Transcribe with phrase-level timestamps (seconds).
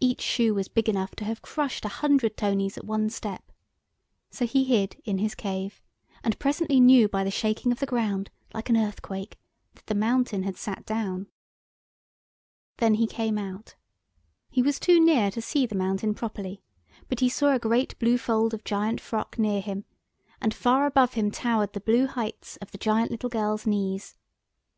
[0.00, 3.52] Each shoe was big enough to have crushed a hundred Tonys at one step.
[4.30, 5.82] So he hid in his cave,
[6.24, 9.36] and presently knew by the shaking of the ground, like an earthquake,
[9.74, 11.26] that the mountain had sat down.
[12.78, 13.74] Then he came out.
[14.48, 16.62] He was too near to see the mountain properly,
[17.10, 19.84] but he saw a great blue fold of giant frock near him,
[20.40, 24.16] and far above him towered the blue heights of the giant little girl's knees.